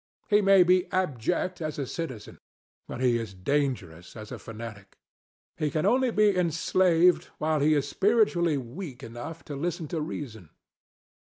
[0.29, 2.39] He may be abject as a citizen;
[2.87, 4.97] but he is dangerous as a fanatic.
[5.57, 10.49] He can only be enslaved whilst he is spiritually weak enough to listen to reason.